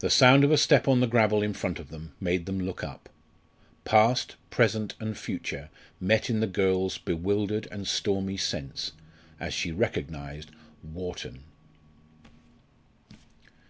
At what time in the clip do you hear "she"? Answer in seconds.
9.54-9.72